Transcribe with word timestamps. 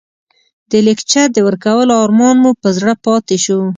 د 0.71 0.73
لکچر 0.87 1.25
د 1.33 1.37
ورکولو 1.47 1.93
ارمان 2.05 2.35
مو 2.43 2.51
په 2.61 2.67
زړه 2.77 2.93
پاتې 3.05 3.35
شو. 3.43 3.59